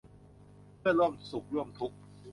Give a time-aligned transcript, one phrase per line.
[0.77, 1.97] เพื่อนร่วมสุขร่วมทุกข์